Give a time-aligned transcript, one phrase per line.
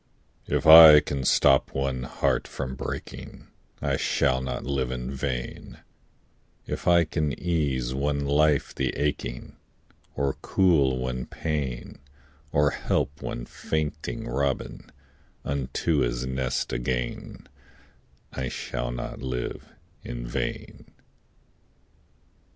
[0.47, 0.55] VI.
[0.57, 3.45] If I can stop one heart from breaking,
[3.83, 5.77] I shall not live in vain;
[6.65, 9.57] If I can ease one life the aching,
[10.15, 11.99] Or cool one pain,
[12.51, 14.91] Or help one fainting robin
[15.45, 17.47] Unto his nest again,
[18.33, 19.67] I shall not live
[20.03, 20.87] in vain.